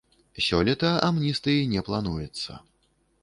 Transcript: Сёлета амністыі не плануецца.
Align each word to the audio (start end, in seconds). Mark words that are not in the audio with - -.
Сёлета 0.45 0.89
амністыі 1.09 1.69
не 1.73 1.81
плануецца. 1.89 2.51